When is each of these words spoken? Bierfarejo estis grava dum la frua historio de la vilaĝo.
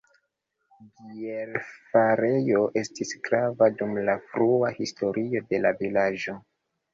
Bierfarejo 1.09 2.61
estis 2.81 3.11
grava 3.27 3.69
dum 3.83 3.93
la 4.09 4.17
frua 4.33 4.73
historio 4.79 5.45
de 5.53 5.61
la 5.69 5.75
vilaĝo. 5.85 6.37